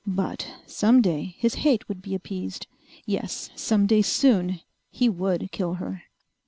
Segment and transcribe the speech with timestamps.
[0.07, 2.65] But some day his hate would be appeased.
[3.05, 6.01] Yes, some day soon he would kill her!